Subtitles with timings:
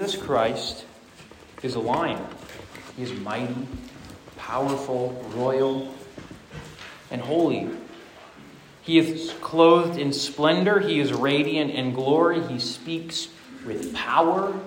[0.00, 0.86] Jesus Christ
[1.62, 2.24] is a lion.
[2.96, 3.68] He is mighty,
[4.38, 5.94] powerful, royal,
[7.10, 7.68] and holy.
[8.80, 10.80] He is clothed in splendor.
[10.80, 12.40] He is radiant in glory.
[12.40, 13.28] He speaks
[13.66, 14.58] with power,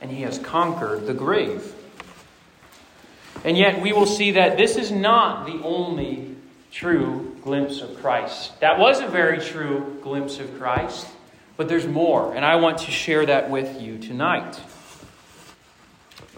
[0.00, 1.74] and he has conquered the grave.
[3.44, 6.34] And yet, we will see that this is not the only
[6.70, 8.58] true glimpse of Christ.
[8.60, 11.08] That was a very true glimpse of Christ.
[11.56, 14.60] But there's more, and I want to share that with you tonight.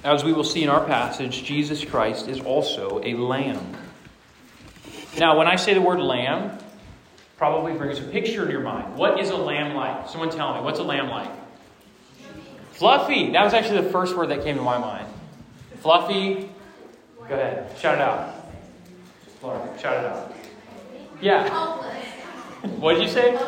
[0.03, 3.77] As we will see in our passage, Jesus Christ is also a lamb.
[5.19, 6.59] Now, when I say the word lamb,
[7.37, 8.97] probably brings a picture in your mind.
[8.97, 10.09] What is a lamb like?
[10.09, 11.31] Someone tell me, what's a lamb like?
[12.73, 13.31] Fluffy.
[13.33, 15.07] That was actually the first word that came to my mind.
[15.81, 16.51] Fluffy.
[17.29, 17.71] Go ahead.
[17.79, 18.35] Shout it out.
[19.43, 20.35] Lauren, shout it out.
[21.21, 21.49] Yeah.
[22.79, 23.39] What did you say?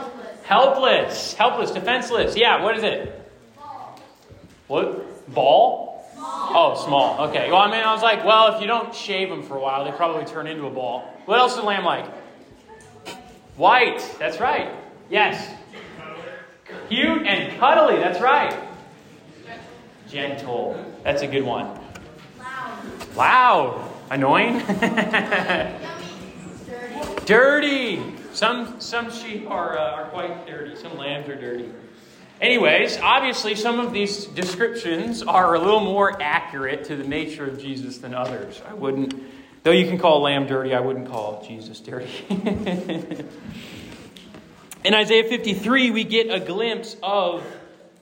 [0.47, 1.35] Helpless.
[1.35, 1.73] Helpless.
[1.73, 2.37] Defenseless.
[2.37, 3.29] Yeah, what is it?
[3.57, 4.01] Ball.
[4.69, 5.35] What?
[5.35, 6.09] Ball?
[6.15, 6.51] Small.
[6.55, 7.29] Oh, small.
[7.29, 7.51] Okay.
[7.51, 9.85] Well, I mean, I was like, well, if you don't shave them for a while,
[9.85, 11.01] they probably turn into a ball.
[11.25, 12.07] What else is lamb like?
[13.57, 14.15] White.
[14.21, 14.71] That's right.
[15.11, 15.53] Yes.
[16.89, 17.97] Cute and cuddly.
[17.97, 18.57] That's right.
[20.09, 20.81] Gentle.
[21.03, 21.77] That's a good one.
[22.39, 23.17] Loud.
[23.17, 23.93] Loud.
[24.11, 24.59] Annoying.
[27.27, 28.16] Dirty.
[28.37, 31.71] Some, some sheep are, uh, are quite dirty, some lambs are dirty.
[32.39, 37.59] Anyways, obviously, some of these descriptions are a little more accurate to the nature of
[37.59, 38.61] Jesus than others.
[38.69, 39.15] I wouldn't,
[39.63, 42.11] though you can call a lamb dirty, I wouldn't call Jesus dirty.
[44.85, 47.43] In Isaiah 53, we get a glimpse of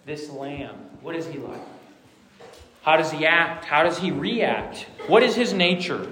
[0.04, 0.74] this lamb.
[1.00, 1.62] What is he like?
[2.82, 3.66] How does he act?
[3.66, 4.88] How does he react?
[5.06, 6.08] What is his nature?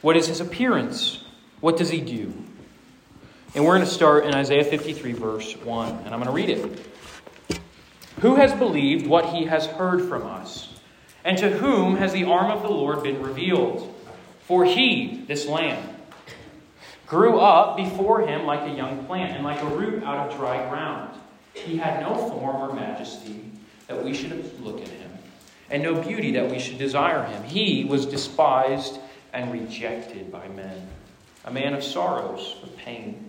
[0.00, 1.22] What is his appearance?
[1.60, 2.32] What does he do?
[3.54, 6.50] And we're going to start in Isaiah 53, verse 1, and I'm going to read
[6.50, 6.86] it.
[8.20, 10.74] Who has believed what he has heard from us?
[11.24, 13.94] And to whom has the arm of the Lord been revealed?
[14.42, 15.82] For he, this lamb,
[17.06, 20.68] grew up before him like a young plant and like a root out of dry
[20.68, 21.18] ground.
[21.54, 23.50] He had no form or majesty
[23.86, 25.10] that we should look at him,
[25.70, 27.42] and no beauty that we should desire him.
[27.44, 29.00] He was despised
[29.32, 30.86] and rejected by men,
[31.46, 33.27] a man of sorrows, of pain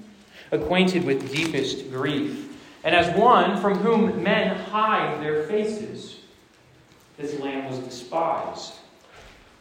[0.52, 6.20] acquainted with deepest grief, and as one from whom men hide their faces.
[7.18, 8.76] This lamb was despised,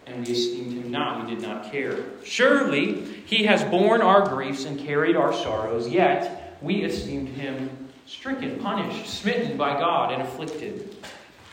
[0.07, 2.05] and we esteemed him not, we did not care.
[2.25, 8.59] Surely he has borne our griefs and carried our sorrows, yet we esteemed him stricken,
[8.61, 10.97] punished, smitten by God, and afflicted.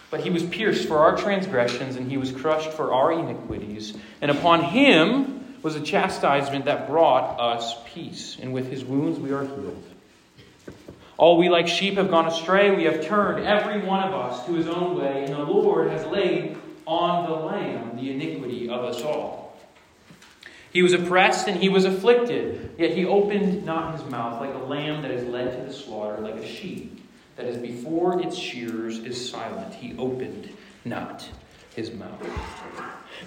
[0.09, 3.97] But he was pierced for our transgressions, and he was crushed for our iniquities.
[4.21, 5.34] And upon him
[5.65, 9.83] was a chastisement that brought us peace, and with his wounds we are healed.
[11.17, 12.69] All we like sheep have gone astray.
[12.69, 16.05] We have turned every one of us to his own way, and the Lord has
[16.05, 16.55] laid
[16.85, 19.57] on the Lamb the iniquity of us all.
[20.71, 24.65] He was oppressed and he was afflicted, yet he opened not his mouth like a
[24.65, 27.03] lamb that is led to the slaughter, like a sheep
[27.37, 29.73] that is before its shearers is silent.
[29.73, 30.47] He opened
[30.83, 31.27] not
[31.75, 32.21] his mouth.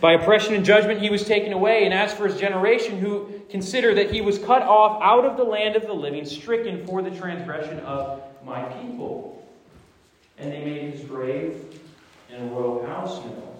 [0.00, 3.94] By oppression and judgment he was taken away, and as for his generation, who consider
[3.94, 7.10] that he was cut off out of the land of the living, stricken for the
[7.10, 9.46] transgression of my people.
[10.38, 11.64] And they made his grave
[12.30, 13.54] in a royal house, know,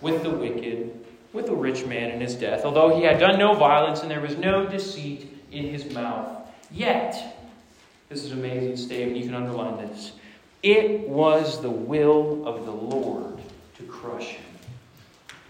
[0.00, 0.98] with the wicked,
[1.32, 4.20] with the rich man in his death, although he had done no violence and there
[4.20, 6.48] was no deceit in his mouth.
[6.70, 7.36] Yet,
[8.08, 10.12] this is an amazing statement, you can underline this.
[10.62, 13.41] It was the will of the Lord
[14.02, 14.44] crush him.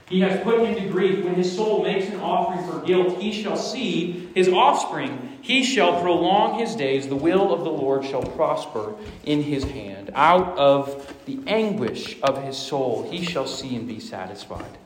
[0.09, 1.25] He has put him to grief.
[1.25, 5.39] When his soul makes an offering for guilt, he shall see his offspring.
[5.41, 7.09] He shall prolong his days.
[7.09, 10.11] The will of the Lord shall prosper in his hand.
[10.15, 14.77] Out of the anguish of his soul, he shall see and be satisfied.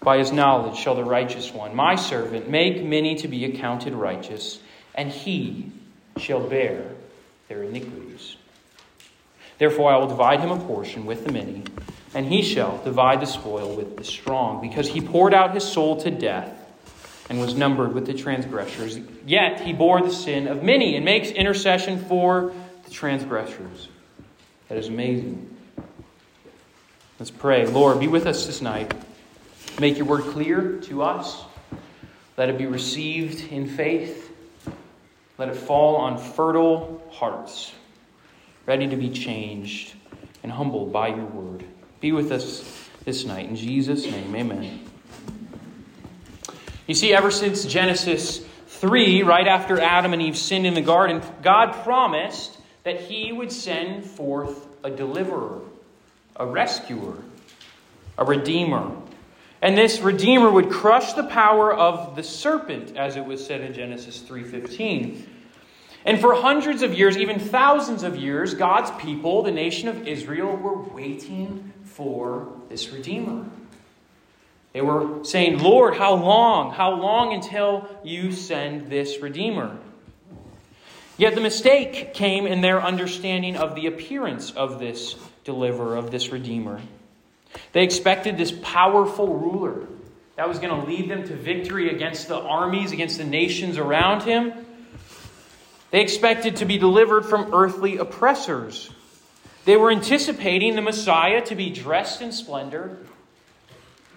[0.00, 4.60] By his knowledge shall the righteous one, my servant, make many to be accounted righteous,
[4.94, 5.72] and he
[6.18, 6.84] shall bear
[7.48, 8.36] their iniquities.
[9.56, 11.64] Therefore, I will divide him a portion with the many
[12.14, 16.00] and he shall divide the spoil with the strong, because he poured out his soul
[16.00, 16.54] to death
[17.28, 18.98] and was numbered with the transgressors.
[19.26, 22.52] Yet he bore the sin of many and makes intercession for
[22.84, 23.88] the transgressors.
[24.68, 25.54] That is amazing.
[27.18, 27.66] Let's pray.
[27.66, 28.94] Lord, be with us this night.
[29.78, 31.42] Make your word clear to us.
[32.36, 34.30] Let it be received in faith.
[35.36, 37.72] Let it fall on fertile hearts,
[38.66, 39.94] ready to be changed
[40.42, 41.64] and humbled by your word.
[42.00, 43.48] Be with us this night.
[43.48, 44.80] In Jesus' name, amen.
[46.86, 51.22] You see, ever since Genesis 3, right after Adam and Eve sinned in the garden,
[51.42, 55.60] God promised that He would send forth a deliverer,
[56.36, 57.14] a rescuer,
[58.16, 58.92] a redeemer.
[59.60, 63.74] And this redeemer would crush the power of the serpent, as it was said in
[63.74, 65.26] Genesis 3:15.
[66.04, 70.56] And for hundreds of years, even thousands of years, God's people, the nation of Israel,
[70.56, 73.44] were waiting for this redeemer.
[74.72, 76.72] They were saying, Lord, how long?
[76.72, 79.76] How long until you send this Redeemer?
[81.16, 86.30] Yet the mistake came in their understanding of the appearance of this deliverer, of this
[86.30, 86.80] Redeemer.
[87.72, 89.86] They expected this powerful ruler
[90.36, 94.22] that was going to lead them to victory against the armies, against the nations around
[94.22, 94.52] him.
[95.90, 98.90] They expected to be delivered from earthly oppressors.
[99.64, 102.98] They were anticipating the Messiah to be dressed in splendor,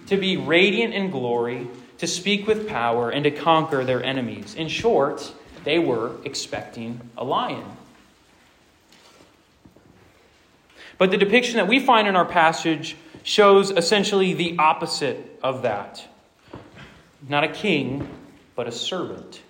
[0.08, 1.68] to be radiant in glory,
[2.00, 4.56] to speak with power, and to conquer their enemies.
[4.56, 5.34] In short,
[5.64, 7.66] they were expecting a lion.
[10.98, 16.08] But the depiction that we find in our passage shows essentially the opposite of that.
[17.28, 18.08] Not a king,
[18.56, 19.42] but a servant.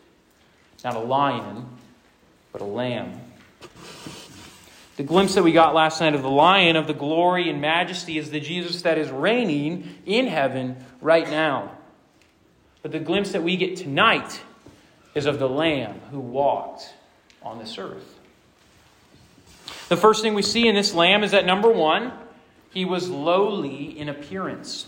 [0.84, 1.68] Not a lion,
[2.52, 3.20] but a lamb.
[4.98, 8.18] The glimpse that we got last night of the lion, of the glory and majesty,
[8.18, 11.72] is the Jesus that is reigning in heaven right now.
[12.82, 14.42] But the glimpse that we get tonight
[15.16, 16.94] is of the lamb who walked
[17.42, 18.20] on this earth.
[19.90, 22.14] The first thing we see in this lamb is that number one,
[22.72, 24.88] he was lowly in appearance.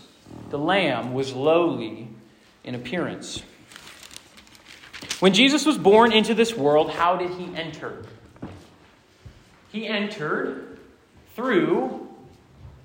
[0.50, 2.08] The lamb was lowly
[2.62, 3.42] in appearance.
[5.24, 8.04] When Jesus was born into this world, how did he enter?
[9.72, 10.78] he entered
[11.34, 12.06] through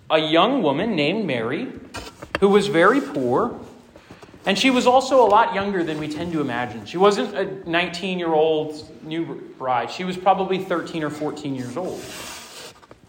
[0.09, 1.68] a young woman named Mary
[2.39, 3.59] who was very poor.
[4.45, 6.86] And she was also a lot younger than we tend to imagine.
[6.86, 9.92] She wasn't a 19 year old new bride.
[9.92, 12.00] She was probably 13 or 14 years old,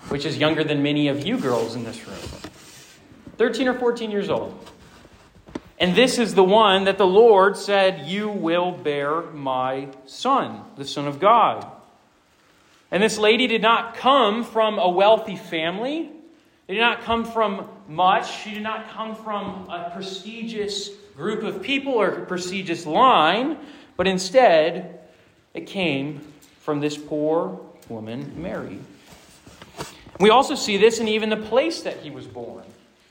[0.09, 2.51] which is younger than many of you girls in this room.
[3.39, 4.59] 13 or 14 years old.
[5.81, 10.85] And this is the one that the Lord said, You will bear my son, the
[10.85, 11.67] Son of God.
[12.91, 16.11] And this lady did not come from a wealthy family.
[16.67, 18.31] They did not come from much.
[18.43, 23.57] She did not come from a prestigious group of people or a prestigious line,
[23.97, 25.01] but instead,
[25.55, 26.21] it came
[26.61, 28.81] from this poor woman, Mary.
[30.19, 32.65] We also see this in even the place that he was born,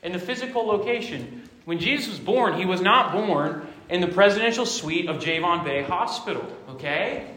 [0.04, 1.49] in the physical location.
[1.70, 5.84] When Jesus was born, he was not born in the presidential suite of Javon Bay
[5.84, 7.30] Hospital, okay?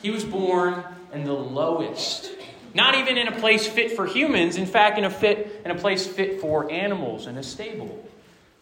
[0.00, 2.30] He was born in the lowest.
[2.72, 5.74] Not even in a place fit for humans, in fact, in a fit in a
[5.74, 8.08] place fit for animals in a stable.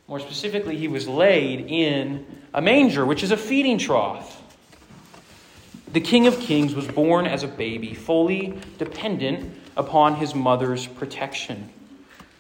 [0.07, 2.25] More specifically, he was laid in
[2.55, 4.43] a manger, which is a feeding trough.
[5.93, 11.69] The King of Kings was born as a baby, fully dependent upon his mother's protection.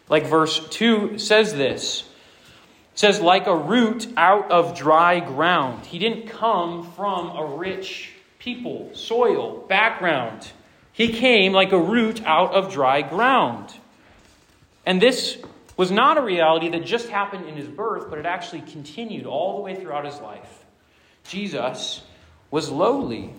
[0.08, 2.07] Like verse 2 says this.
[2.98, 5.86] Says, like a root out of dry ground.
[5.86, 8.10] He didn't come from a rich
[8.40, 10.50] people, soil, background.
[10.92, 13.72] He came like a root out of dry ground.
[14.84, 15.38] And this
[15.76, 19.58] was not a reality that just happened in his birth, but it actually continued all
[19.58, 20.64] the way throughout his life.
[21.22, 22.02] Jesus
[22.50, 23.30] was lowly.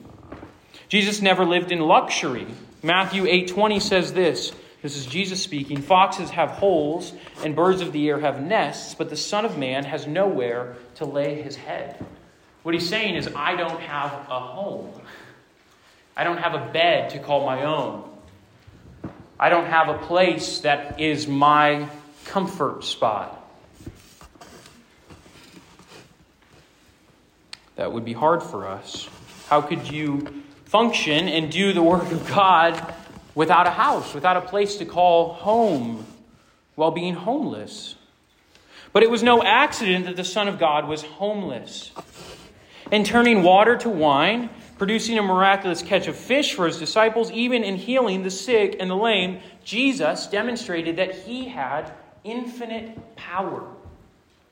[0.88, 2.48] Jesus never lived in luxury.
[2.82, 4.54] Matthew 8:20 says this.
[4.82, 5.82] This is Jesus speaking.
[5.82, 7.12] Foxes have holes
[7.44, 11.06] and birds of the air have nests, but the Son of Man has nowhere to
[11.06, 12.04] lay his head.
[12.64, 14.92] What he's saying is, I don't have a home.
[16.16, 18.10] I don't have a bed to call my own.
[19.40, 21.88] I don't have a place that is my
[22.26, 23.36] comfort spot.
[27.76, 29.08] That would be hard for us.
[29.48, 32.94] How could you function and do the work of God
[33.36, 36.06] without a house, without a place to call home,
[36.76, 37.96] while being homeless?
[38.92, 41.92] But it was no accident that the Son of God was homeless
[42.92, 47.64] in turning water to wine, producing a miraculous catch of fish for his disciples, even
[47.64, 51.92] in healing the sick and the lame, Jesus demonstrated that he had
[52.24, 53.68] infinite power.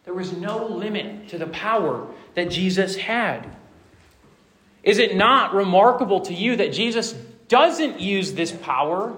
[0.05, 3.49] There was no limit to the power that Jesus had.
[4.83, 7.13] Is it not remarkable to you that Jesus
[7.47, 9.15] doesn't use this power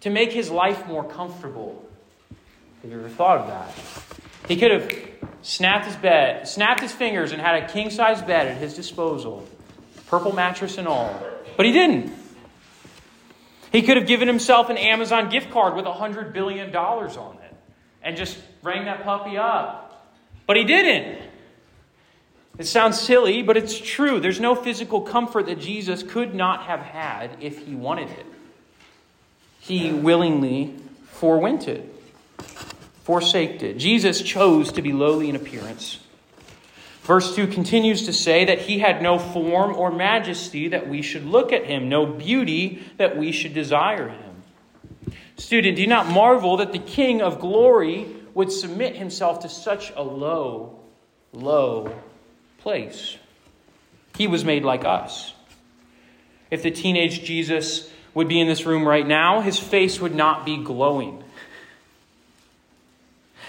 [0.00, 1.88] to make his life more comfortable?
[2.82, 4.48] Have you ever thought of that?
[4.48, 4.92] He could have
[5.42, 9.46] snapped his bed, snapped his fingers, and had a king size bed at his disposal,
[10.06, 11.22] purple mattress and all.
[11.56, 12.12] But he didn't.
[13.70, 17.54] He could have given himself an Amazon gift card with $100 billion on it
[18.02, 20.12] and just rang that puppy up.
[20.46, 21.22] But he didn't.
[22.58, 24.20] It sounds silly, but it's true.
[24.20, 28.26] There's no physical comfort that Jesus could not have had if he wanted it.
[29.60, 30.74] He willingly
[31.06, 31.88] forewent it.
[33.04, 33.78] forsaked it.
[33.78, 35.98] Jesus chose to be lowly in appearance.
[37.02, 41.26] Verse 2 continues to say that he had no form or majesty that we should
[41.26, 44.42] look at him, no beauty that we should desire him.
[45.36, 50.02] Student, do not marvel that the King of glory would submit himself to such a
[50.02, 50.78] low,
[51.32, 51.92] low
[52.62, 53.16] place.
[54.16, 55.34] He was made like us.
[56.50, 60.44] If the teenage Jesus would be in this room right now, his face would not
[60.44, 61.24] be glowing.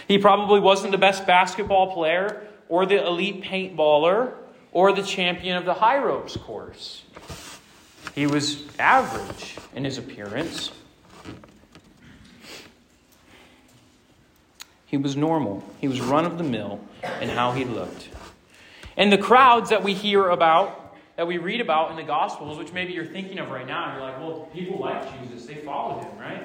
[0.08, 4.34] He probably wasn't the best basketball player or the elite paintballer
[4.72, 7.04] or the champion of the high ropes course.
[8.16, 10.72] He was average in his appearance.
[14.86, 15.64] He was normal.
[15.82, 16.80] He was run of the mill
[17.20, 18.10] in how he looked.
[18.98, 22.74] And the crowds that we hear about, that we read about in the Gospels, which
[22.74, 26.18] maybe you're thinking of right now, you're like, well, people like Jesus, they followed him,
[26.20, 26.44] right?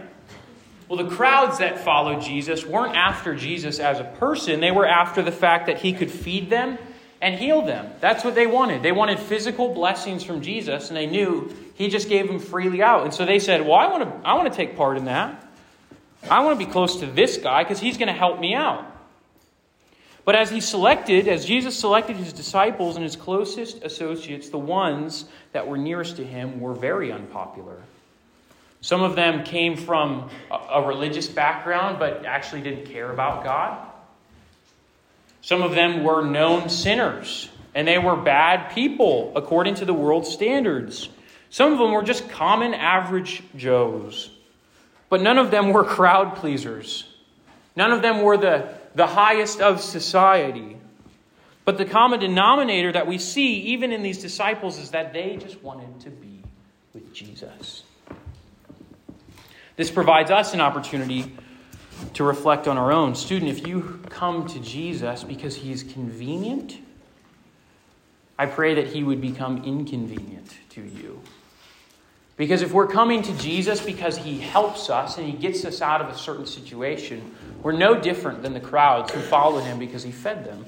[0.88, 5.22] Well, the crowds that followed Jesus weren't after Jesus as a person, they were after
[5.22, 6.78] the fact that he could feed them
[7.20, 7.90] and heal them.
[8.00, 8.82] That's what they wanted.
[8.82, 13.04] They wanted physical blessings from Jesus, and they knew he just gave them freely out.
[13.04, 15.44] And so they said, Well, I want to, I want to take part in that.
[16.30, 18.84] I want to be close to this guy because he's going to help me out.
[20.28, 25.24] But as he selected, as Jesus selected his disciples and his closest associates, the ones
[25.52, 27.78] that were nearest to him were very unpopular.
[28.82, 33.78] Some of them came from a religious background but actually didn't care about God.
[35.40, 40.28] Some of them were known sinners and they were bad people according to the world's
[40.28, 41.08] standards.
[41.48, 44.28] Some of them were just common average Joes.
[45.08, 47.04] But none of them were crowd pleasers.
[47.76, 50.76] None of them were the, the highest of society.
[51.64, 55.62] But the common denominator that we see, even in these disciples, is that they just
[55.62, 56.42] wanted to be
[56.94, 57.84] with Jesus.
[59.76, 61.36] This provides us an opportunity
[62.14, 63.14] to reflect on our own.
[63.14, 66.78] Student, if you come to Jesus because he is convenient,
[68.38, 71.22] I pray that he would become inconvenient to you.
[72.38, 76.00] Because if we're coming to Jesus because he helps us and he gets us out
[76.00, 80.12] of a certain situation, we're no different than the crowds who followed him because he
[80.12, 80.64] fed them.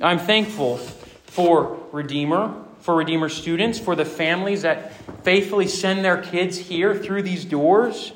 [0.00, 4.92] I'm thankful for Redeemer for Redeemer students, for the families that
[5.24, 8.12] faithfully send their kids here through these doors.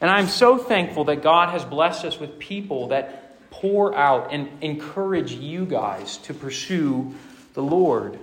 [0.00, 4.48] And I'm so thankful that God has blessed us with people that pour out and
[4.62, 7.14] encourage you guys to pursue
[7.52, 8.18] the Lord.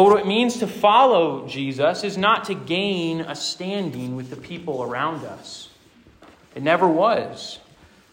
[0.00, 4.36] But what it means to follow Jesus is not to gain a standing with the
[4.36, 5.68] people around us.
[6.54, 7.58] It never was.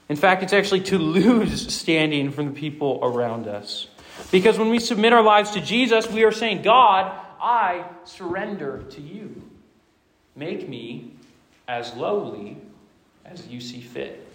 [0.10, 3.88] In fact, it's actually to lose standing from the people around us.
[4.32, 9.01] Because when we submit our lives to Jesus, we are saying, God, I surrender to
[9.01, 9.41] you.
[10.36, 11.13] Make me
[11.70, 12.58] as lowly
[13.24, 14.27] as you see fit.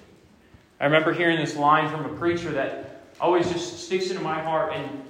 [0.81, 4.73] I remember hearing this line from a preacher that always just sticks into my heart.
[4.73, 5.03] And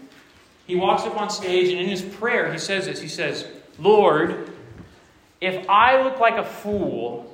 [0.66, 3.46] he walks up on stage, and in his prayer, he says this He says,
[3.78, 4.50] Lord,
[5.40, 7.28] if I look like a fool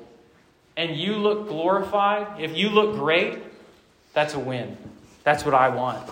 [0.76, 3.38] and you look glorified, if you look great,
[4.14, 4.76] that's a win.
[5.24, 6.08] That's what I want.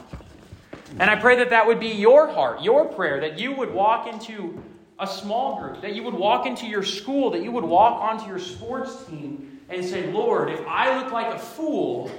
[0.99, 4.13] And I pray that that would be your heart, your prayer, that you would walk
[4.13, 4.63] into
[4.99, 8.27] a small group, that you would walk into your school, that you would walk onto
[8.27, 12.11] your sports team and say, Lord, if I look like a fool,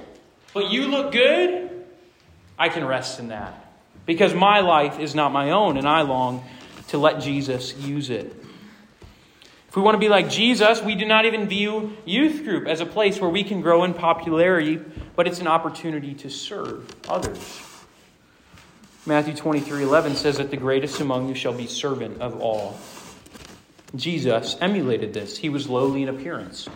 [0.52, 1.86] but you look good,
[2.58, 3.67] I can rest in that.
[4.08, 6.42] Because my life is not my own, and I long
[6.88, 8.34] to let Jesus use it.
[9.68, 12.80] If we want to be like Jesus, we do not even view youth group as
[12.80, 14.80] a place where we can grow in popularity,
[15.14, 17.60] but it's an opportunity to serve others.
[19.04, 22.78] Matthew 23 11 says that the greatest among you shall be servant of all.
[23.94, 25.36] Jesus emulated this.
[25.36, 26.66] He was lowly in appearance.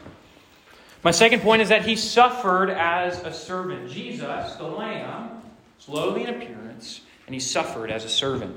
[1.02, 3.90] My second point is that he suffered as a servant.
[3.90, 5.30] Jesus, the Lamb,
[5.78, 8.56] was lowly in appearance, and he suffered as a servant.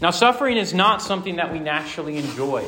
[0.00, 2.64] Now, suffering is not something that we naturally enjoy.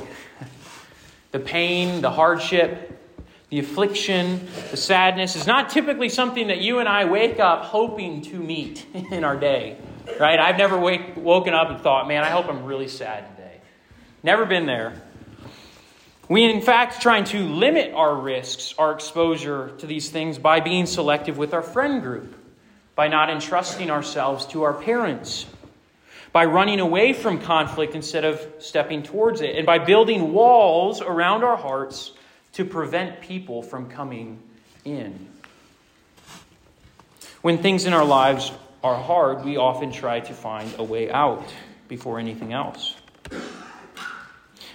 [1.30, 3.00] The pain, the hardship,
[3.48, 8.20] the affliction, the sadness is not typically something that you and I wake up hoping
[8.22, 9.78] to meet in our day,
[10.20, 10.38] right?
[10.38, 13.60] I've never wake, woken up and thought, man, I hope I'm really sad today.
[14.22, 15.02] Never been there.
[16.28, 20.86] We, in fact, trying to limit our risks, our exposure to these things by being
[20.86, 22.34] selective with our friend group,
[22.94, 25.46] by not entrusting ourselves to our parents,
[26.32, 31.44] by running away from conflict instead of stepping towards it, and by building walls around
[31.44, 32.12] our hearts
[32.52, 34.42] to prevent people from coming
[34.84, 35.28] in.
[37.40, 38.52] When things in our lives
[38.84, 41.52] are hard, we often try to find a way out
[41.88, 42.94] before anything else.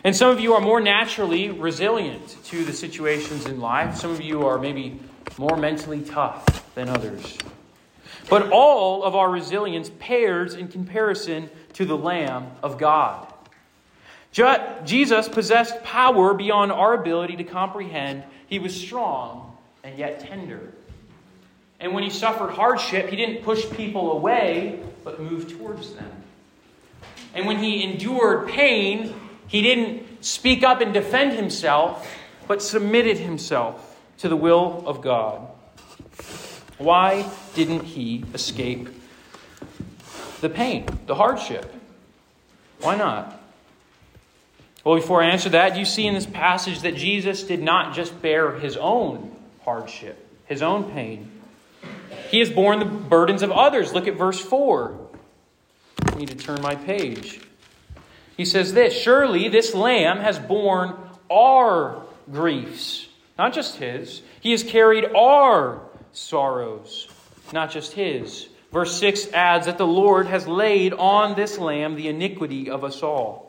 [0.03, 3.97] And some of you are more naturally resilient to the situations in life.
[3.97, 4.99] Some of you are maybe
[5.37, 7.37] more mentally tough than others.
[8.29, 13.33] But all of our resilience pairs in comparison to the Lamb of God.
[14.85, 18.23] Jesus possessed power beyond our ability to comprehend.
[18.47, 20.73] He was strong and yet tender.
[21.79, 26.11] And when he suffered hardship, he didn't push people away, but moved towards them.
[27.33, 29.13] And when he endured pain,
[29.47, 32.11] he didn't speak up and defend himself,
[32.47, 35.47] but submitted himself to the will of God.
[36.77, 38.89] Why didn't he escape
[40.41, 41.73] the pain, the hardship?
[42.81, 43.33] Why not?
[44.83, 48.21] Well, before I answer that, you see in this passage that Jesus did not just
[48.21, 51.31] bear his own hardship, his own pain?
[52.29, 53.93] He has borne the burdens of others.
[53.93, 54.97] Look at verse 4.
[56.05, 57.41] I need to turn my page.
[58.37, 60.95] He says this Surely this lamb has borne
[61.29, 63.07] our griefs,
[63.37, 64.21] not just his.
[64.39, 65.81] He has carried our
[66.17, 67.07] sorrows,
[67.53, 68.49] not just his.
[68.71, 73.01] Verse 6 adds that the Lord has laid on this lamb the iniquity of us
[73.03, 73.47] all.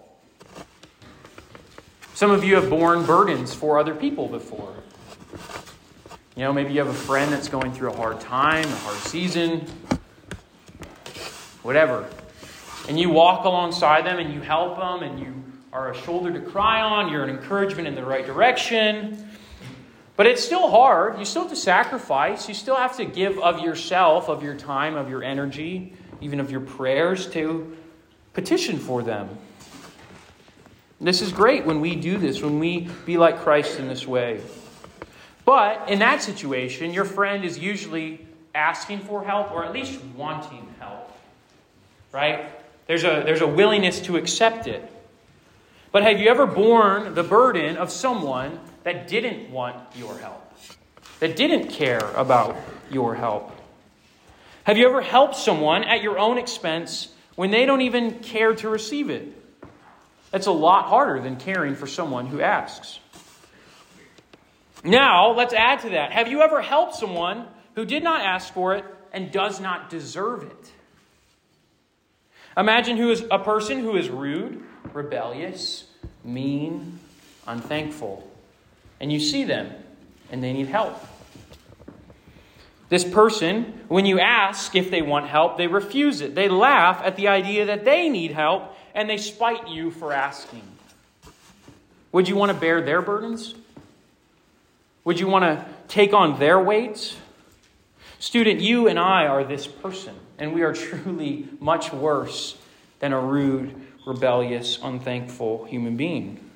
[2.15, 4.75] Some of you have borne burdens for other people before.
[6.37, 8.99] You know, maybe you have a friend that's going through a hard time, a hard
[8.99, 9.67] season,
[11.63, 12.09] whatever.
[12.89, 15.35] And you walk alongside them and you help them and you
[15.73, 19.28] are a shoulder to cry on, you're an encouragement in the right direction.
[20.19, 21.17] But it's still hard.
[21.21, 22.49] You still have to sacrifice.
[22.49, 26.51] You still have to give of yourself, of your time, of your energy, even of
[26.51, 27.77] your prayers to
[28.33, 29.29] petition for them.
[31.01, 34.41] This is great when we do this, when we be like Christ in this way.
[35.45, 40.67] But in that situation, your friend is usually asking for help or at least wanting
[40.81, 41.17] help.
[42.11, 42.51] Right?
[42.89, 44.83] There's a, there's a willingness to accept it.
[45.93, 48.59] But have you ever borne the burden of someone
[48.89, 50.51] that didn't want your help?
[51.21, 52.57] That didn't care about
[52.91, 53.53] your help?
[54.65, 58.69] Have you ever helped someone at your own expense when they don't even care to
[58.71, 59.31] receive it?
[60.31, 62.99] That's a lot harder than caring for someone who asks.
[64.83, 66.13] Now, let's add to that.
[66.13, 70.45] Have you ever helped someone who did not ask for it and does not deserve
[70.45, 70.73] it?
[72.57, 75.85] Imagine who is a person who is rude, rebellious,
[76.25, 76.99] mean,
[77.47, 78.28] unthankful,
[79.01, 79.73] and you see them
[80.31, 81.05] and they need help.
[82.89, 86.35] This person, when you ask if they want help, they refuse it.
[86.35, 90.63] They laugh at the idea that they need help and they spite you for asking.
[92.13, 93.55] Would you want to bear their burdens?
[95.05, 97.17] Would you want to take on their weights?
[98.19, 102.57] Student, you and I are this person, and we are truly much worse
[102.99, 103.75] than a rude,
[104.07, 106.48] rebellious, unthankful human being.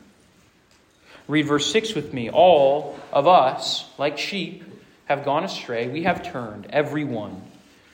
[1.29, 2.31] Read verse 6 with me.
[2.31, 4.65] All of us, like sheep,
[5.07, 5.89] have gone astray.
[5.89, 7.43] We have turned, every one,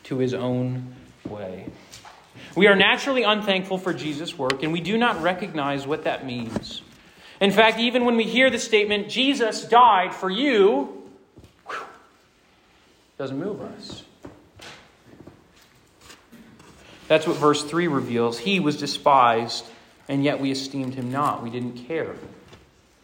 [0.04, 0.94] to his own
[1.28, 1.66] way.
[2.56, 6.82] We are naturally unthankful for Jesus' work, and we do not recognize what that means.
[7.40, 11.08] In fact, even when we hear the statement, Jesus died for you,
[13.16, 14.02] doesn't move us.
[17.08, 18.38] That's what verse 3 reveals.
[18.38, 19.64] He was despised,
[20.08, 21.42] and yet we esteemed him not.
[21.42, 22.14] We didn't care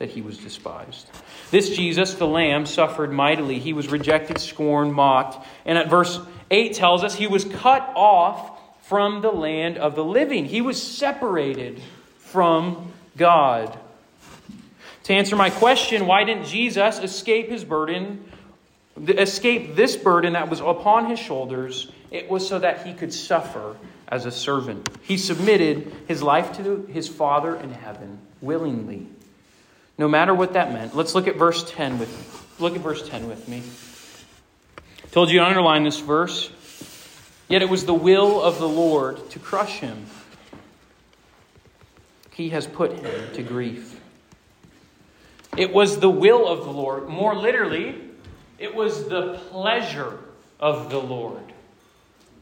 [0.05, 1.09] that he was despised.
[1.51, 3.59] This Jesus, the Lamb, suffered mightily.
[3.59, 5.47] He was rejected, scorned, mocked.
[5.65, 10.05] And at verse 8 tells us he was cut off from the land of the
[10.05, 10.45] living.
[10.45, 11.81] He was separated
[12.19, 13.79] from God.
[15.05, 18.27] To answer my question, why didn't Jesus escape his burden,
[19.09, 21.91] escape this burden that was upon his shoulders?
[22.11, 24.87] It was so that he could suffer as a servant.
[25.01, 29.07] He submitted his life to his Father in heaven willingly.
[29.97, 30.97] No matter what that meant.
[30.97, 32.65] Let's look at verse 10 with me.
[32.65, 33.63] Look at verse 10 with me.
[35.13, 36.51] Told you to underline this verse.
[37.49, 40.07] Yet it was the will of the Lord to crush him.
[42.33, 44.01] He has put him to grief.
[45.57, 47.09] It was the will of the Lord.
[47.09, 47.95] More literally,
[48.59, 50.19] it was the pleasure
[50.59, 51.53] of the Lord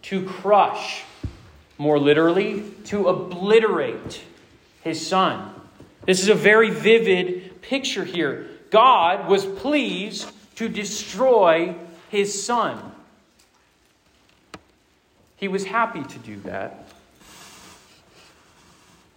[0.02, 1.04] to crush,
[1.78, 4.22] more literally, to obliterate
[4.82, 5.54] his son.
[6.06, 8.48] This is a very vivid picture here.
[8.70, 11.74] God was pleased to destroy
[12.10, 12.92] his son.
[15.36, 16.88] He was happy to do that.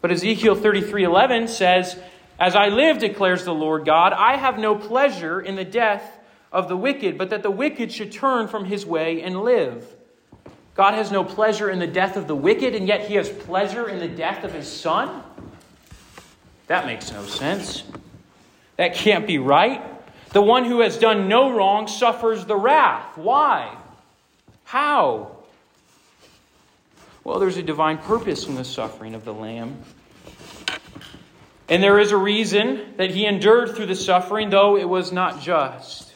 [0.02, 1.98] But Ezekiel 33:11 says,
[2.40, 6.20] as I live, declares the Lord God, I have no pleasure in the death
[6.52, 9.88] of the wicked, but that the wicked should turn from his way and live.
[10.76, 13.88] God has no pleasure in the death of the wicked, and yet he has pleasure
[13.88, 15.24] in the death of his son?
[16.68, 17.84] That makes no sense.
[18.78, 19.82] That can't be right.
[20.32, 23.18] The one who has done no wrong suffers the wrath.
[23.18, 23.78] Why?
[24.66, 25.38] How?
[27.24, 29.78] Well, there's a divine purpose in the suffering of the Lamb.
[31.68, 35.42] And there is a reason that he endured through the suffering, though it was not
[35.42, 36.14] just.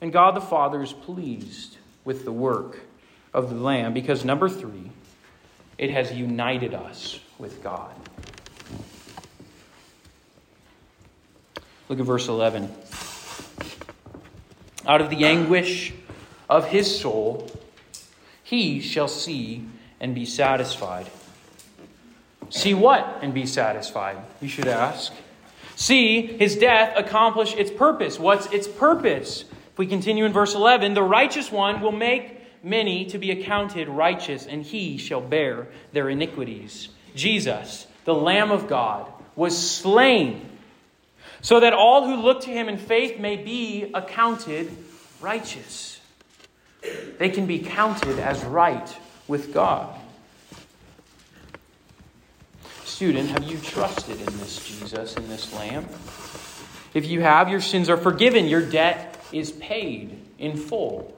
[0.00, 2.80] And God the Father is pleased with the work
[3.34, 4.90] of the Lamb because, number three,
[5.78, 7.92] it has united us with God.
[11.88, 12.70] Look at verse 11.
[14.86, 15.92] Out of the anguish
[16.48, 17.50] of his soul,
[18.42, 19.64] he shall see
[20.00, 21.08] and be satisfied.
[22.50, 25.12] See what and be satisfied, you should ask.
[25.74, 28.18] See his death accomplish its purpose.
[28.18, 29.44] What's its purpose?
[29.72, 33.88] If we continue in verse 11, the righteous one will make many to be accounted
[33.88, 36.88] righteous, and he shall bear their iniquities.
[37.14, 40.48] Jesus, the Lamb of God, was slain
[41.40, 44.70] so that all who look to him in faith may be accounted
[45.20, 46.00] righteous.
[47.18, 48.96] They can be counted as right
[49.26, 49.94] with God.
[52.84, 55.86] Student, have you trusted in this Jesus, in this Lamb?
[56.94, 58.46] If you have, your sins are forgiven.
[58.46, 61.14] Your debt is paid in full,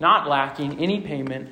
[0.00, 1.50] not lacking any payment.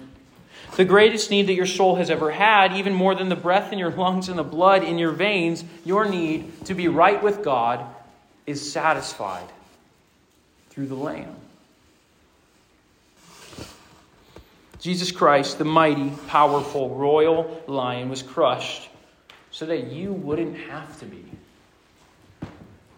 [0.75, 3.79] The greatest need that your soul has ever had, even more than the breath in
[3.79, 7.87] your lungs and the blood in your veins, your need to be right with God,
[8.47, 9.49] is satisfied
[10.71, 11.35] through the Lamb.
[14.81, 18.89] Jesus Christ, the mighty, powerful, royal lion, was crushed
[19.51, 21.25] so that you wouldn't have to be.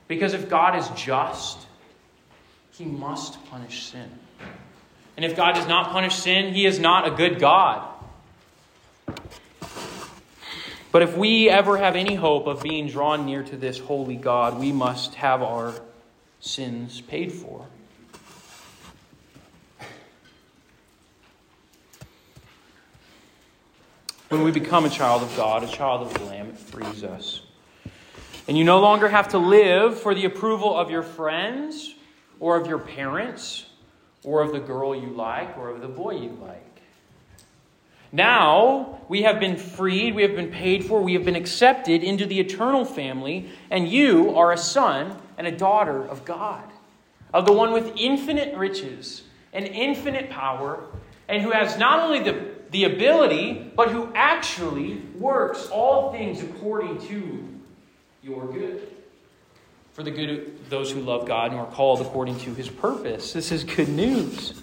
[0.08, 1.58] Because if God is just,
[2.72, 4.10] he must punish sin.
[5.18, 7.84] And if God does not punish sin, he is not a good God.
[10.92, 14.60] But if we ever have any hope of being drawn near to this holy God,
[14.60, 15.74] we must have our
[16.38, 17.66] sins paid for.
[24.28, 27.42] When we become a child of God, a child of the Lamb, it frees us.
[28.46, 31.92] And you no longer have to live for the approval of your friends
[32.38, 33.64] or of your parents
[34.28, 36.62] or of the girl you like or of the boy you like.
[38.12, 42.26] Now we have been freed, we have been paid for, we have been accepted into
[42.26, 46.64] the eternal family, and you are a son and a daughter of God,
[47.32, 49.22] of the one with infinite riches
[49.54, 50.84] and infinite power,
[51.26, 57.00] and who has not only the, the ability, but who actually works all things according
[57.08, 57.48] to
[58.22, 58.97] your good
[59.98, 63.32] for the good of those who love God and are called according to his purpose.
[63.32, 64.62] This is good news.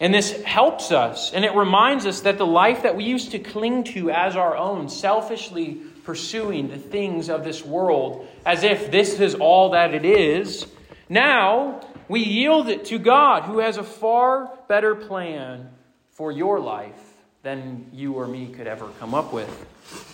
[0.00, 3.38] And this helps us, and it reminds us that the life that we used to
[3.38, 9.20] cling to as our own, selfishly pursuing the things of this world as if this
[9.20, 10.66] is all that it is,
[11.10, 15.68] now we yield it to God, who has a far better plan
[16.12, 20.11] for your life than you or me could ever come up with.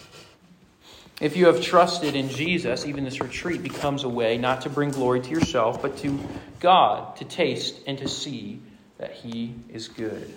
[1.20, 4.90] If you have trusted in Jesus, even this retreat becomes a way not to bring
[4.90, 6.16] glory to yourself, but to
[6.60, 8.60] God, to taste and to see
[8.98, 10.32] that He is good.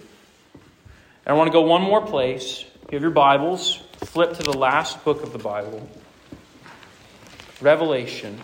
[0.56, 2.65] And I want to go one more place.
[2.89, 5.88] You have your Bibles, flip to the last book of the Bible
[7.62, 8.41] Revelation.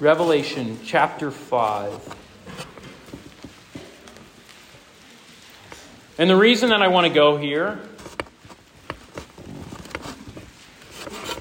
[0.00, 2.16] Revelation chapter 5.
[6.18, 7.78] And the reason that I want to go here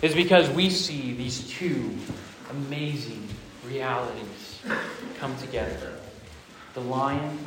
[0.01, 1.95] is because we see these two
[2.51, 3.27] amazing
[3.65, 4.61] realities
[5.17, 5.93] come together
[6.73, 7.39] the lion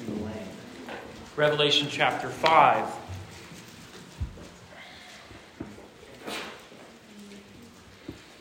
[0.00, 0.34] and the lamb.
[1.36, 2.86] Revelation chapter 5.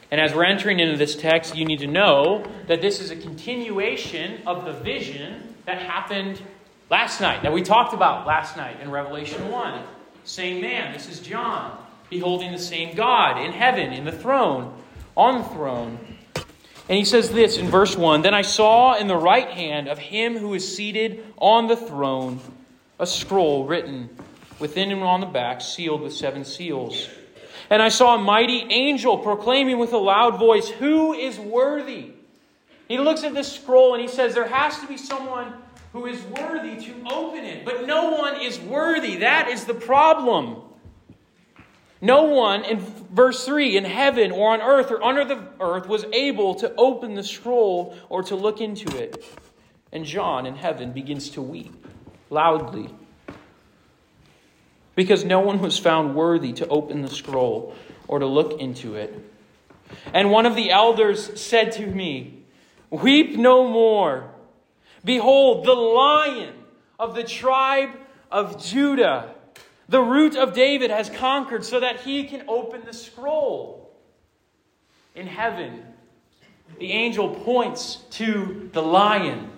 [0.10, 3.18] And as we're entering into this text, you need to know that this is a
[3.18, 6.42] continuation of the vision that happened
[6.90, 9.84] last night, that we talked about last night in Revelation 1.
[10.24, 11.78] Same man, this is John
[12.10, 14.74] beholding the same God in heaven, in the throne,
[15.16, 16.00] on the throne.
[16.90, 19.98] And he says this in verse 1 Then I saw in the right hand of
[19.98, 22.40] him who is seated on the throne
[23.00, 24.10] a scroll written
[24.60, 27.10] within and on the back, sealed with seven seals.
[27.70, 32.12] And I saw a mighty angel proclaiming with a loud voice, Who is worthy?
[32.88, 35.54] He looks at this scroll and he says, There has to be someone
[35.92, 39.18] who is worthy to open it, but no one is worthy.
[39.18, 40.62] That is the problem.
[42.00, 46.06] No one, in verse 3, in heaven or on earth or under the earth was
[46.14, 49.24] able to open the scroll or to look into it.
[49.92, 51.74] And John in heaven begins to weep
[52.30, 52.90] loudly.
[54.96, 57.76] because no one was found worthy to open the scroll
[58.08, 59.14] or to look into it.
[60.12, 62.44] And one of the elders said to me,
[62.90, 64.32] Weep no more.
[65.06, 66.54] Behold, the lion
[67.00, 67.92] of the tribe
[68.32, 69.36] of Judah,
[69.90, 73.92] the root of David, has conquered so that he can open the scroll.
[75.16, 75.84] In heaven,
[76.80, 79.50] the angel points to the lion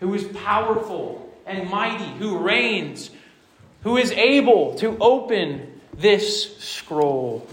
[0.00, 3.10] who is powerful and mighty, who reigns
[3.82, 7.46] who is able to open this scroll.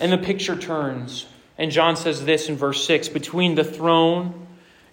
[0.00, 1.26] And the picture turns.
[1.56, 4.43] And John says this in verse 6 between the throne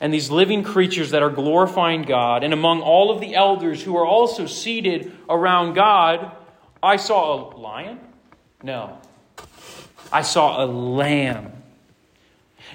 [0.01, 3.95] and these living creatures that are glorifying God, and among all of the elders who
[3.95, 6.31] are also seated around God,
[6.81, 7.99] I saw a lion?
[8.63, 8.97] No.
[10.11, 11.51] I saw a lamb.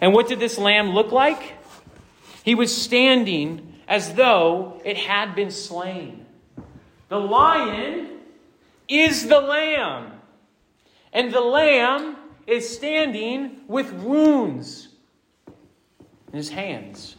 [0.01, 1.55] And what did this lamb look like?
[2.45, 6.27] He was standing as though it had been slain.
[7.09, 8.21] The lion
[8.89, 10.13] is the lamb.
[11.13, 14.86] And the lamb is standing with wounds
[16.37, 17.17] in his hands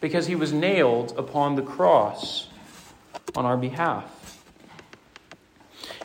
[0.00, 2.48] because he was nailed upon the cross
[3.34, 4.40] on our behalf.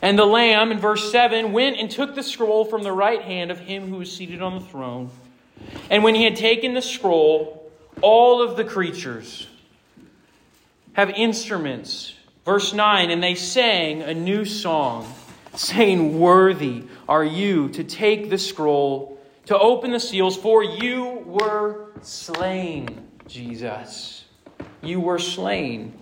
[0.02, 3.52] And the Lamb, in verse 7, went and took the scroll from the right hand
[3.52, 5.10] of him who was seated on the throne.
[5.88, 9.46] And when he had taken the scroll, all of the creatures
[10.94, 12.14] have instruments
[12.48, 15.06] Verse 9, and they sang a new song,
[15.54, 19.17] saying, Worthy are you to take the scroll,
[19.48, 24.26] to open the seals, for you were slain, Jesus.
[24.82, 25.98] You were slain.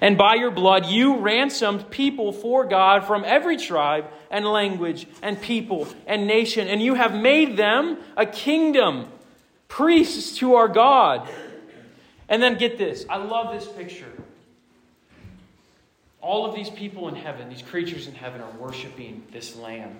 [0.00, 5.38] And by your blood you ransomed people for God from every tribe and language and
[5.38, 9.08] people and nation, and you have made them a kingdom,
[9.68, 11.28] priests to our God.
[12.30, 14.10] And then get this I love this picture
[16.22, 19.96] all of these people in heaven, these creatures in heaven, are worshiping this lamb.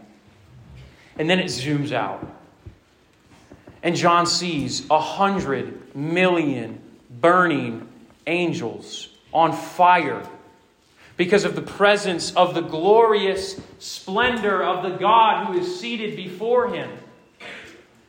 [1.19, 2.27] And then it zooms out.
[3.87, 7.87] And John sees a hundred million burning
[8.27, 10.29] angels on fire
[11.17, 16.75] because of the presence of the glorious splendor of the God who is seated before
[16.75, 16.91] him.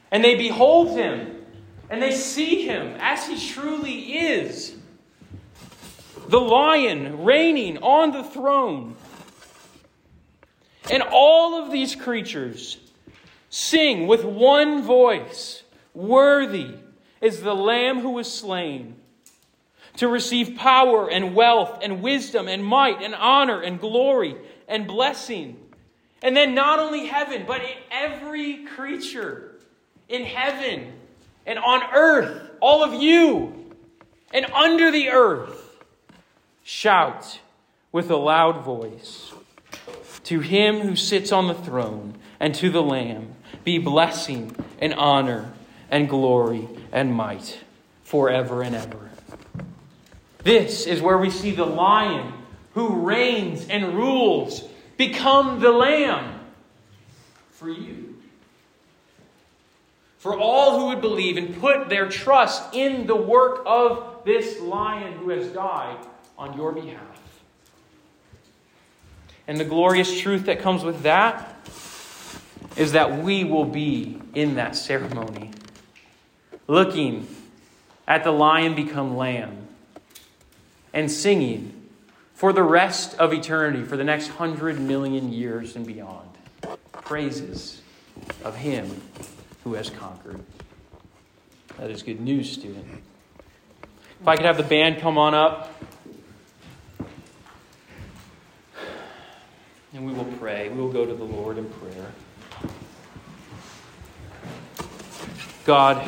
[0.10, 1.46] And they behold him
[1.92, 4.74] and they see him as he truly is
[6.28, 8.96] the lion reigning on the throne.
[10.90, 12.80] And all of these creatures
[13.52, 15.64] sing with one voice
[15.98, 16.76] Worthy
[17.22, 18.96] is the Lamb who was slain
[19.96, 24.36] to receive power and wealth and wisdom and might and honor and glory
[24.68, 25.58] and blessing.
[26.22, 29.56] And then not only heaven, but every creature
[30.08, 30.94] in heaven
[31.48, 33.74] and on earth, all of you,
[34.32, 35.68] and under the earth
[36.64, 37.40] Shout
[37.94, 39.32] with a loud voice
[40.26, 45.54] to him who sits on the throne and to the Lamb be blessing and honor
[45.90, 47.60] and glory and might
[48.04, 49.10] forever and ever.
[50.44, 52.34] This is where we see the lion
[52.74, 54.64] who reigns and rules
[54.98, 56.40] become the lamb
[57.52, 58.16] for you.
[60.20, 65.14] For all who would believe and put their trust in the work of this lion
[65.14, 65.98] who has died
[66.38, 67.42] on your behalf.
[69.48, 71.56] And the glorious truth that comes with that
[72.76, 75.52] is that we will be in that ceremony,
[76.68, 77.28] looking
[78.08, 79.68] at the lion become lamb
[80.94, 81.74] and singing
[82.34, 86.30] for the rest of eternity, for the next hundred million years and beyond,
[86.92, 87.82] praises
[88.44, 89.02] of Him
[89.64, 90.40] who has conquered.
[91.78, 92.86] That is good news, student.
[94.22, 95.74] If I could have the band come on up.
[99.98, 100.70] and we will pray.
[100.70, 102.12] We will go to the Lord in prayer.
[105.66, 106.08] God,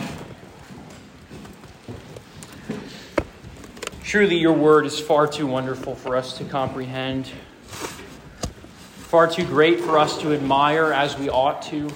[4.09, 7.27] truly your word is far too wonderful for us to comprehend,
[7.67, 11.87] far too great for us to admire as we ought to.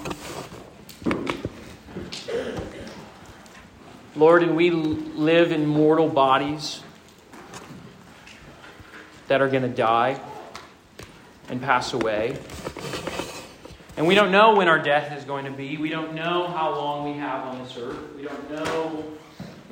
[4.15, 6.83] Lord, and we live in mortal bodies
[9.27, 10.21] that are going to die
[11.49, 12.37] and pass away.
[13.97, 15.77] And we don't know when our death is going to be.
[15.77, 17.97] We don't know how long we have on this earth.
[18.15, 19.03] We don't know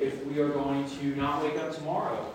[0.02, 2.32] if we are going to not wake up tomorrow.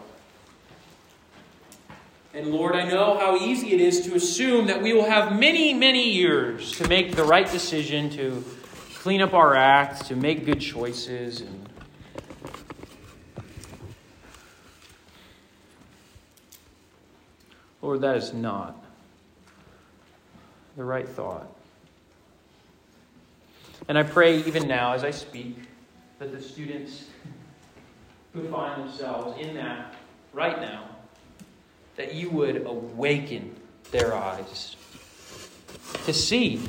[2.34, 5.74] And Lord, I know how easy it is to assume that we will have many,
[5.74, 8.44] many years to make the right decision, to
[8.96, 11.70] clean up our act, to make good choices, and
[17.82, 18.84] Lord, that is not
[20.76, 21.50] the right thought.
[23.88, 25.58] And I pray even now as I speak
[26.20, 27.06] that the students
[28.38, 29.96] who find themselves in that
[30.32, 30.84] right now,
[31.96, 33.56] that you would awaken
[33.92, 34.76] their eyes
[36.06, 36.62] to see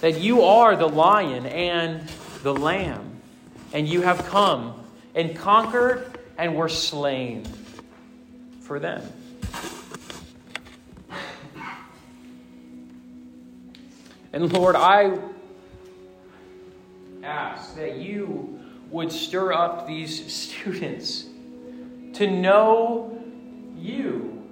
[0.00, 2.08] that you are the lion and
[2.42, 3.20] the lamb,
[3.74, 4.82] and you have come
[5.14, 7.44] and conquered and were slain
[8.62, 9.02] for them.
[14.32, 15.18] And Lord, I
[17.22, 18.59] ask that you
[18.90, 21.24] would stir up these students
[22.14, 23.22] to know
[23.76, 24.42] you,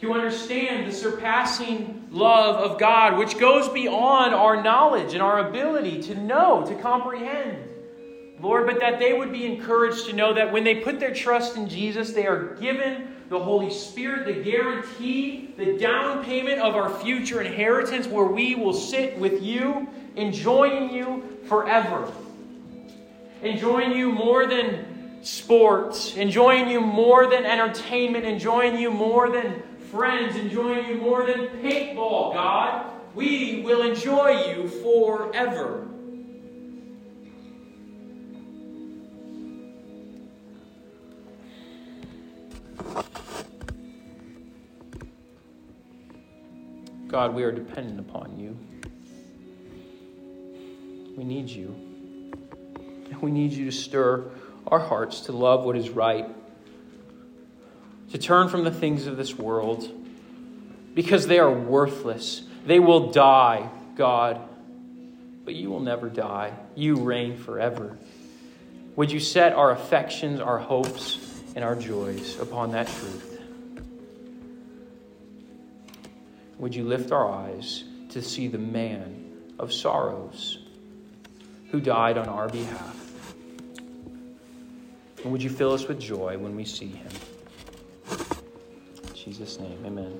[0.00, 6.02] to understand the surpassing love of God, which goes beyond our knowledge and our ability
[6.02, 7.66] to know, to comprehend.
[8.40, 11.56] Lord, but that they would be encouraged to know that when they put their trust
[11.56, 16.90] in Jesus, they are given the Holy Spirit, the guarantee, the down payment of our
[17.00, 22.10] future inheritance where we will sit with you, enjoying you forever.
[23.42, 30.36] Enjoying you more than sports, enjoying you more than entertainment, enjoying you more than friends,
[30.36, 32.86] enjoying you more than paintball, God.
[33.14, 35.86] We will enjoy you forever.
[47.08, 48.56] God, we are dependent upon you.
[51.16, 51.89] We need you.
[53.20, 54.30] We need you to stir
[54.66, 56.26] our hearts to love what is right,
[58.12, 59.90] to turn from the things of this world,
[60.94, 62.42] because they are worthless.
[62.66, 64.40] They will die, God,
[65.44, 66.52] but you will never die.
[66.74, 67.98] You reign forever.
[68.96, 71.18] Would you set our affections, our hopes,
[71.54, 73.30] and our joys upon that truth?
[76.60, 80.58] would you lift our eyes to see the man of sorrows
[81.70, 82.96] who died on our behalf?
[85.22, 87.12] And would you fill us with joy when we see him?
[88.10, 90.18] In Jesus' name, amen.